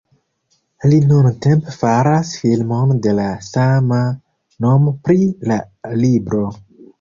Li 0.91 0.95
nuntempe 1.09 1.73
faras 1.81 2.31
filmon 2.45 2.95
de 3.09 3.13
la 3.19 3.27
sama 3.49 4.01
nomo 4.67 4.95
pri 5.05 5.19
la 5.53 5.61
libro. 6.07 6.43